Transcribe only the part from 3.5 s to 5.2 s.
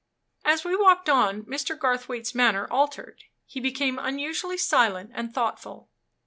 became unusually silent